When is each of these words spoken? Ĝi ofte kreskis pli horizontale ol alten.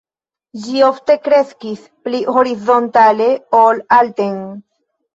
Ĝi 0.63 0.79
ofte 0.87 1.17
kreskis 1.25 1.85
pli 2.09 2.23
horizontale 2.39 3.31
ol 3.63 3.87
alten. 4.03 4.45